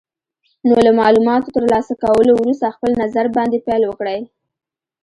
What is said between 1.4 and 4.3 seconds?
تر لاسه کولو وروسته خپل نظر باندې پیل وکړئ.